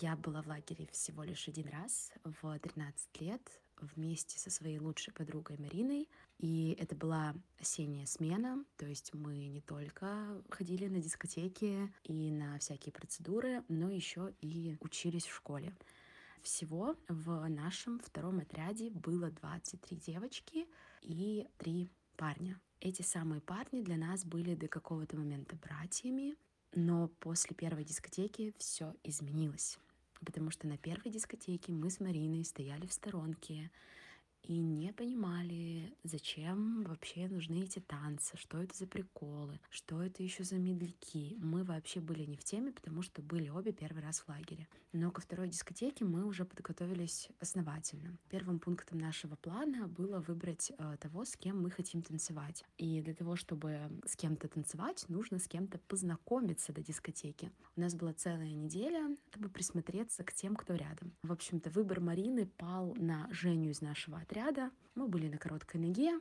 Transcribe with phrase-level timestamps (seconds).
[0.00, 3.40] Я была в лагере всего лишь один раз в 13 лет
[3.80, 6.08] вместе со своей лучшей подругой Мариной.
[6.38, 12.58] И это была осенняя смена, то есть мы не только ходили на дискотеки и на
[12.58, 15.72] всякие процедуры, но еще и учились в школе.
[16.42, 20.66] Всего в нашем втором отряде было 23 девочки
[21.02, 22.60] и 3 парня.
[22.80, 26.34] Эти самые парни для нас были до какого-то момента братьями,
[26.74, 29.78] но после первой дискотеки все изменилось.
[30.24, 33.70] Потому что на первой дискотеке мы с Мариной стояли в сторонке
[34.46, 40.44] и не понимали, зачем вообще нужны эти танцы, что это за приколы, что это еще
[40.44, 41.36] за медляки.
[41.38, 44.68] Мы вообще были не в теме, потому что были обе первый раз в лагере.
[44.92, 48.16] Но ко второй дискотеке мы уже подготовились основательно.
[48.28, 52.64] Первым пунктом нашего плана было выбрать э, того, с кем мы хотим танцевать.
[52.78, 57.50] И для того, чтобы с кем-то танцевать, нужно с кем-то познакомиться до дискотеки.
[57.76, 61.12] У нас была целая неделя, чтобы присмотреться к тем, кто рядом.
[61.22, 64.72] В общем-то, выбор Марины пал на Женю из нашего отряда.
[64.96, 66.18] Мы были на короткой ноге.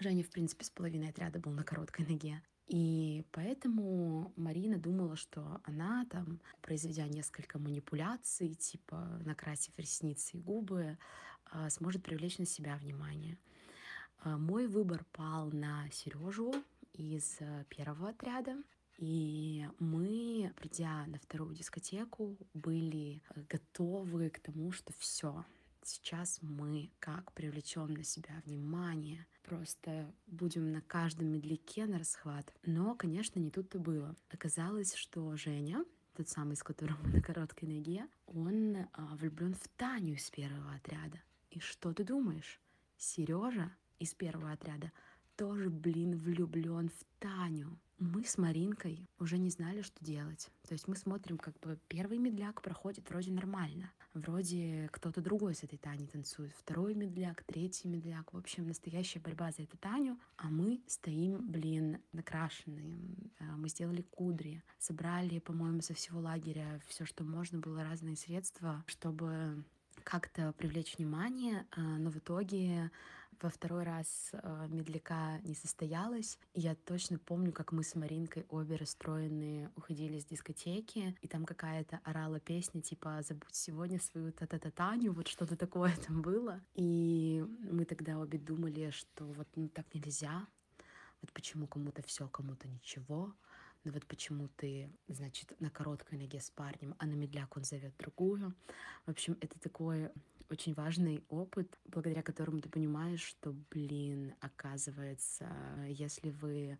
[0.00, 2.42] Женя, в принципе, с половиной отряда был на короткой ноге.
[2.66, 10.98] И поэтому Марина думала, что она там, произведя несколько манипуляций, типа накрасив ресницы и губы,
[11.46, 13.38] а, сможет привлечь на себя внимание.
[14.18, 16.52] А, мой выбор пал на Сережу
[16.94, 18.56] из э, первого отряда.
[18.98, 25.44] И мы, придя на вторую дискотеку, были готовы к тому, что все,
[25.82, 32.52] Сейчас мы как привлечем на себя внимание, просто будем на каждом медляке на расхват.
[32.64, 34.14] Но, конечно, не тут-то было.
[34.30, 39.68] Оказалось, что Женя, тот самый, с которым мы на короткой ноге, он а, влюблен в
[39.76, 41.20] Таню из первого отряда.
[41.50, 42.60] И что ты думаешь?
[42.96, 44.92] Сережа из первого отряда
[45.36, 50.50] тоже, блин, влюблен в Таню мы с Маринкой уже не знали, что делать.
[50.66, 53.92] То есть мы смотрим, как бы первый медляк проходит вроде нормально.
[54.14, 56.52] Вроде кто-то другой с этой Таней танцует.
[56.52, 58.32] Второй медляк, третий медляк.
[58.32, 60.18] В общем, настоящая борьба за эту Таню.
[60.36, 63.30] А мы стоим, блин, накрашенные.
[63.38, 64.62] Э, мы сделали кудри.
[64.78, 69.62] Собрали, по-моему, со всего лагеря все, что можно было, разные средства, чтобы
[70.02, 72.90] как-то привлечь внимание, а, но в итоге
[73.42, 76.38] во второй раз а, медляка не состоялось.
[76.54, 81.44] И я точно помню, как мы с Маринкой обе расстроенные уходили с дискотеки, и там
[81.44, 86.60] какая-то орала песня типа «Забудь сегодня свою та-та-та-таню», вот что-то такое там было.
[86.74, 90.46] И мы тогда обе думали, что вот ну, так нельзя,
[91.20, 93.34] вот почему кому-то все, кому-то ничего
[93.84, 97.96] но вот почему ты, значит, на короткой ноге с парнем, а на медляк он зовет
[97.98, 98.54] другую.
[99.06, 100.10] В общем, это такой
[100.50, 105.48] очень важный опыт, благодаря которому ты понимаешь, что, блин, оказывается,
[105.88, 106.78] если вы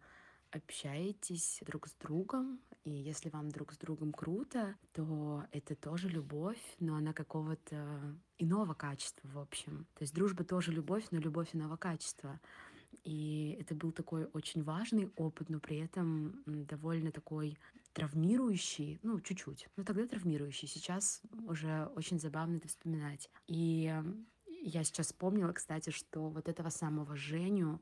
[0.50, 6.60] общаетесь друг с другом, и если вам друг с другом круто, то это тоже любовь,
[6.81, 9.87] но она какого-то иного качества, в общем.
[9.94, 12.41] То есть дружба тоже любовь, но любовь иного качества.
[13.05, 17.59] И это был такой очень важный опыт, но при этом довольно такой
[17.93, 19.69] травмирующий, ну, чуть-чуть.
[19.77, 20.69] Но тогда травмирующий.
[20.69, 23.31] Сейчас уже очень забавно это вспоминать.
[23.47, 23.93] И
[24.62, 27.81] я сейчас вспомнила, кстати, что вот этого самого Женю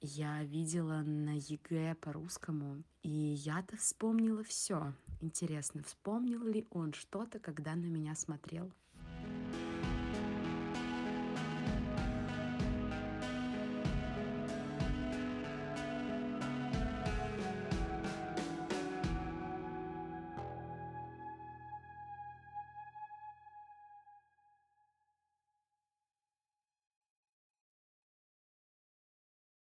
[0.00, 4.94] я видела на ЕГЭ по-русскому, и я-то вспомнила все.
[5.20, 8.72] Интересно, вспомнил ли он что-то, когда на меня смотрел?